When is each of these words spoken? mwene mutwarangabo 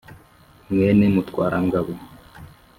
mwene 0.71 1.05
mutwarangabo 1.13 1.91